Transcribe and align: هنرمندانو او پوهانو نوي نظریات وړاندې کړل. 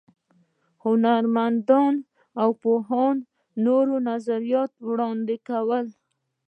هنرمندانو 0.83 2.01
او 2.41 2.49
پوهانو 2.61 3.23
نوي 3.65 3.97
نظریات 4.09 4.71
وړاندې 4.87 5.35
کړل. 5.47 5.87